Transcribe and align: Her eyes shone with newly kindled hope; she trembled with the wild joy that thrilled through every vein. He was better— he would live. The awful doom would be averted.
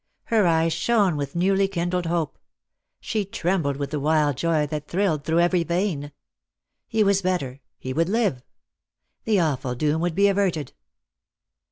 Her 0.23 0.47
eyes 0.47 0.73
shone 0.73 1.15
with 1.15 1.35
newly 1.35 1.67
kindled 1.67 2.07
hope; 2.07 2.39
she 2.99 3.23
trembled 3.23 3.77
with 3.77 3.91
the 3.91 3.99
wild 3.99 4.35
joy 4.35 4.65
that 4.65 4.87
thrilled 4.87 5.23
through 5.23 5.41
every 5.41 5.61
vein. 5.63 6.11
He 6.87 7.03
was 7.03 7.21
better— 7.21 7.59
he 7.77 7.93
would 7.93 8.09
live. 8.09 8.41
The 9.25 9.39
awful 9.39 9.75
doom 9.75 10.01
would 10.01 10.15
be 10.15 10.27
averted. 10.27 10.73